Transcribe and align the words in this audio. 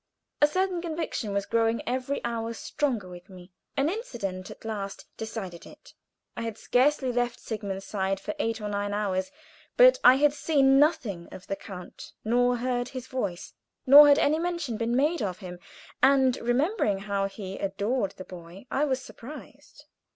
A 0.41 0.47
certain 0.47 0.81
conviction 0.81 1.31
was 1.31 1.45
growing 1.45 1.83
every 1.87 2.25
hour 2.25 2.53
stronger 2.53 3.07
with 3.07 3.29
me. 3.29 3.51
An 3.77 3.87
incident 3.87 4.49
at 4.49 4.65
last 4.65 5.05
decided 5.15 5.67
it. 5.67 5.93
I 6.35 6.41
had 6.41 6.57
scarcely 6.57 7.11
left 7.11 7.39
Sigmund's 7.39 7.85
side 7.85 8.19
for 8.19 8.33
eight 8.39 8.59
or 8.59 8.67
nine 8.67 8.95
hours, 8.95 9.29
but 9.77 9.99
I 10.03 10.15
had 10.15 10.33
seen 10.33 10.79
nothing 10.79 11.29
of 11.31 11.45
the 11.45 11.55
count, 11.55 12.13
nor 12.25 12.57
heard 12.57 12.89
his 12.89 13.05
voice, 13.05 13.53
nor 13.85 14.07
had 14.07 14.17
any 14.17 14.39
mention 14.39 14.75
been 14.75 14.95
made 14.95 15.21
of 15.21 15.37
him, 15.37 15.59
and 16.01 16.35
remembering 16.37 16.97
how 17.01 17.27
he 17.27 17.59
adored 17.59 18.13
the 18.17 18.25
boy, 18.25 18.65
I 18.71 18.85
was 18.85 18.99
surprised. 18.99 19.85